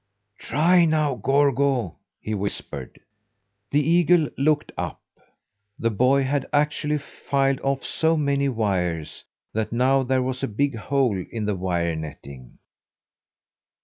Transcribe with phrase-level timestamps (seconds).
[0.39, 2.99] "Try now, Gorgo!" he whispered.
[3.69, 4.99] The eagle looked up.
[5.77, 10.75] The boy had actually filed off so many wires that now there was a big
[10.75, 12.57] hole in the wire netting.